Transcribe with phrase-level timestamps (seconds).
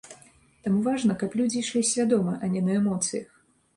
[0.67, 3.29] Таму важна, каб людзі ішлі свядома, а не на эмоцыях.